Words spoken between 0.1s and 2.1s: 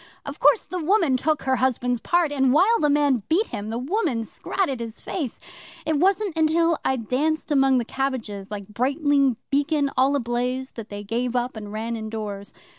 Of course the woman took her husband's